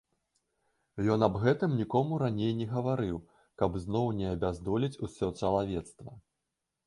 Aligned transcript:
Ён 1.15 1.25
аб 1.27 1.35
гэтым 1.43 1.75
нікому 1.81 2.13
раней 2.23 2.53
не 2.61 2.67
гаварыў, 2.71 3.17
каб 3.63 3.77
зноў 3.85 4.07
не 4.21 4.27
абяздоліць 4.35 5.01
усё 5.09 5.27
чалавецтва. 5.39 6.11